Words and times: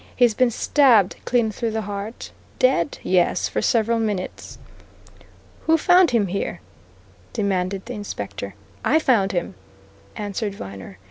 "He's 0.15 0.33
been 0.33 0.49
stabbed 0.49 1.15
clean 1.25 1.51
through 1.51 1.69
the 1.69 1.83
heart. 1.83 2.31
Dead? 2.57 2.97
Yes, 3.03 3.47
for 3.47 3.61
several 3.61 3.99
minutes." 3.99 4.57
"Who 5.67 5.77
found 5.77 6.09
him 6.09 6.25
here?" 6.25 6.59
demanded 7.33 7.85
the 7.85 7.93
inspector. 7.93 8.55
"I 8.83 8.97
found 8.97 9.31
him," 9.31 9.53
answered 10.15 10.55
Viner. 10.55 10.97